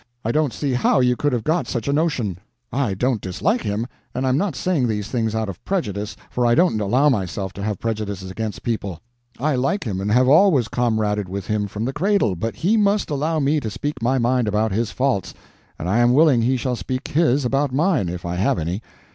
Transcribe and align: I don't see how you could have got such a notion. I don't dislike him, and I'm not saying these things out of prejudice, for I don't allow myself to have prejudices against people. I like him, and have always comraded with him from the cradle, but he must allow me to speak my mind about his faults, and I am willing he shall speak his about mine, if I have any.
I 0.25 0.31
don't 0.31 0.51
see 0.51 0.73
how 0.73 0.99
you 0.99 1.15
could 1.15 1.31
have 1.31 1.43
got 1.43 1.67
such 1.67 1.87
a 1.87 1.93
notion. 1.93 2.39
I 2.73 2.95
don't 2.95 3.21
dislike 3.21 3.61
him, 3.61 3.85
and 4.15 4.25
I'm 4.25 4.35
not 4.35 4.55
saying 4.55 4.87
these 4.87 5.09
things 5.09 5.35
out 5.35 5.47
of 5.47 5.63
prejudice, 5.63 6.15
for 6.31 6.43
I 6.43 6.55
don't 6.55 6.81
allow 6.81 7.07
myself 7.09 7.53
to 7.53 7.61
have 7.61 7.77
prejudices 7.77 8.31
against 8.31 8.63
people. 8.63 8.99
I 9.39 9.53
like 9.53 9.83
him, 9.83 10.01
and 10.01 10.11
have 10.11 10.27
always 10.27 10.69
comraded 10.69 11.29
with 11.29 11.45
him 11.45 11.67
from 11.67 11.85
the 11.85 11.93
cradle, 11.93 12.35
but 12.35 12.55
he 12.55 12.77
must 12.77 13.11
allow 13.11 13.39
me 13.39 13.59
to 13.59 13.69
speak 13.69 14.01
my 14.01 14.17
mind 14.17 14.47
about 14.47 14.71
his 14.71 14.89
faults, 14.89 15.35
and 15.77 15.87
I 15.87 15.99
am 15.99 16.13
willing 16.13 16.41
he 16.41 16.57
shall 16.57 16.75
speak 16.75 17.09
his 17.09 17.45
about 17.45 17.71
mine, 17.71 18.09
if 18.09 18.25
I 18.25 18.37
have 18.37 18.57
any. 18.57 18.81